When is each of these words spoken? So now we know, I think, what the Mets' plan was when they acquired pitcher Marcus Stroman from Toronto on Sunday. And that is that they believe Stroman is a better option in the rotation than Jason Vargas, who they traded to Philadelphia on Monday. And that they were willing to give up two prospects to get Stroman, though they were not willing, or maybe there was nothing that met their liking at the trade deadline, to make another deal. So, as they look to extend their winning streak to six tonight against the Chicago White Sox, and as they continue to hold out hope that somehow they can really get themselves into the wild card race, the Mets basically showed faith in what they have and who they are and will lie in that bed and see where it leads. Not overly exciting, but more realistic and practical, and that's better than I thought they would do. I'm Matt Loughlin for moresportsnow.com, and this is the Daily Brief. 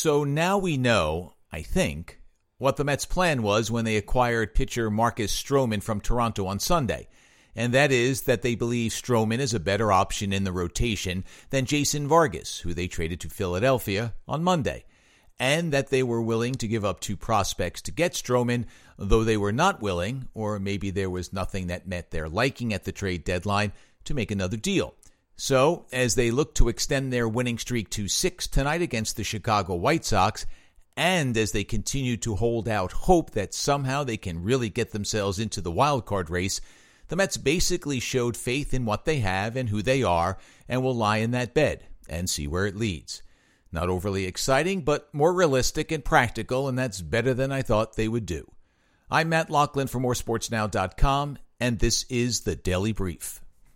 So 0.00 0.22
now 0.22 0.58
we 0.58 0.76
know, 0.76 1.34
I 1.50 1.62
think, 1.62 2.20
what 2.56 2.76
the 2.76 2.84
Mets' 2.84 3.04
plan 3.04 3.42
was 3.42 3.68
when 3.68 3.84
they 3.84 3.96
acquired 3.96 4.54
pitcher 4.54 4.92
Marcus 4.92 5.34
Stroman 5.34 5.82
from 5.82 6.00
Toronto 6.00 6.46
on 6.46 6.60
Sunday. 6.60 7.08
And 7.56 7.74
that 7.74 7.90
is 7.90 8.22
that 8.22 8.42
they 8.42 8.54
believe 8.54 8.92
Stroman 8.92 9.40
is 9.40 9.54
a 9.54 9.58
better 9.58 9.90
option 9.90 10.32
in 10.32 10.44
the 10.44 10.52
rotation 10.52 11.24
than 11.50 11.64
Jason 11.64 12.06
Vargas, 12.06 12.60
who 12.60 12.74
they 12.74 12.86
traded 12.86 13.18
to 13.22 13.28
Philadelphia 13.28 14.14
on 14.28 14.44
Monday. 14.44 14.84
And 15.36 15.72
that 15.72 15.88
they 15.88 16.04
were 16.04 16.22
willing 16.22 16.54
to 16.54 16.68
give 16.68 16.84
up 16.84 17.00
two 17.00 17.16
prospects 17.16 17.82
to 17.82 17.90
get 17.90 18.12
Stroman, 18.12 18.66
though 18.98 19.24
they 19.24 19.36
were 19.36 19.50
not 19.50 19.82
willing, 19.82 20.28
or 20.32 20.60
maybe 20.60 20.90
there 20.90 21.10
was 21.10 21.32
nothing 21.32 21.66
that 21.66 21.88
met 21.88 22.12
their 22.12 22.28
liking 22.28 22.72
at 22.72 22.84
the 22.84 22.92
trade 22.92 23.24
deadline, 23.24 23.72
to 24.04 24.14
make 24.14 24.30
another 24.30 24.56
deal. 24.56 24.94
So, 25.40 25.86
as 25.92 26.16
they 26.16 26.32
look 26.32 26.56
to 26.56 26.68
extend 26.68 27.12
their 27.12 27.28
winning 27.28 27.58
streak 27.58 27.90
to 27.90 28.08
six 28.08 28.48
tonight 28.48 28.82
against 28.82 29.16
the 29.16 29.22
Chicago 29.22 29.76
White 29.76 30.04
Sox, 30.04 30.46
and 30.96 31.36
as 31.36 31.52
they 31.52 31.62
continue 31.62 32.16
to 32.16 32.34
hold 32.34 32.68
out 32.68 32.90
hope 32.90 33.30
that 33.30 33.54
somehow 33.54 34.02
they 34.02 34.16
can 34.16 34.42
really 34.42 34.68
get 34.68 34.90
themselves 34.90 35.38
into 35.38 35.60
the 35.60 35.70
wild 35.70 36.06
card 36.06 36.28
race, 36.28 36.60
the 37.06 37.14
Mets 37.14 37.36
basically 37.36 38.00
showed 38.00 38.36
faith 38.36 38.74
in 38.74 38.84
what 38.84 39.04
they 39.04 39.20
have 39.20 39.54
and 39.54 39.68
who 39.68 39.80
they 39.80 40.02
are 40.02 40.38
and 40.68 40.82
will 40.82 40.96
lie 40.96 41.18
in 41.18 41.30
that 41.30 41.54
bed 41.54 41.86
and 42.08 42.28
see 42.28 42.48
where 42.48 42.66
it 42.66 42.74
leads. 42.74 43.22
Not 43.70 43.88
overly 43.88 44.24
exciting, 44.24 44.80
but 44.80 45.08
more 45.14 45.32
realistic 45.32 45.92
and 45.92 46.04
practical, 46.04 46.66
and 46.66 46.76
that's 46.76 47.00
better 47.00 47.32
than 47.32 47.52
I 47.52 47.62
thought 47.62 47.94
they 47.94 48.08
would 48.08 48.26
do. 48.26 48.50
I'm 49.08 49.28
Matt 49.28 49.50
Loughlin 49.50 49.86
for 49.86 50.00
moresportsnow.com, 50.00 51.38
and 51.60 51.78
this 51.78 52.06
is 52.08 52.40
the 52.40 52.56
Daily 52.56 52.90
Brief. 52.90 53.40